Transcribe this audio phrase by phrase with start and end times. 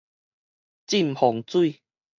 [0.87, 1.83] 浸磺水